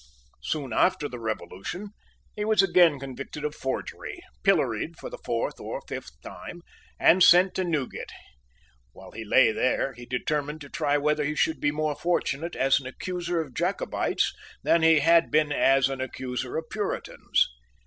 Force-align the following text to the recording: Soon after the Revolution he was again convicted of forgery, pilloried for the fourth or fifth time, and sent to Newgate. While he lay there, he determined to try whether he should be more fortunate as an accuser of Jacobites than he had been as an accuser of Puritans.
Soon 0.41 0.73
after 0.73 1.07
the 1.07 1.19
Revolution 1.19 1.89
he 2.35 2.43
was 2.43 2.63
again 2.63 2.99
convicted 2.99 3.45
of 3.45 3.53
forgery, 3.53 4.19
pilloried 4.41 4.97
for 4.97 5.11
the 5.11 5.19
fourth 5.23 5.59
or 5.59 5.79
fifth 5.87 6.19
time, 6.23 6.63
and 6.99 7.21
sent 7.21 7.53
to 7.53 7.63
Newgate. 7.63 8.11
While 8.93 9.11
he 9.11 9.23
lay 9.23 9.51
there, 9.51 9.93
he 9.93 10.07
determined 10.07 10.59
to 10.61 10.69
try 10.69 10.97
whether 10.97 11.23
he 11.23 11.35
should 11.35 11.59
be 11.59 11.69
more 11.69 11.93
fortunate 11.93 12.55
as 12.55 12.79
an 12.79 12.87
accuser 12.87 13.39
of 13.41 13.53
Jacobites 13.53 14.33
than 14.63 14.81
he 14.81 15.01
had 15.01 15.29
been 15.29 15.51
as 15.51 15.87
an 15.87 16.01
accuser 16.01 16.57
of 16.57 16.67
Puritans. 16.71 17.47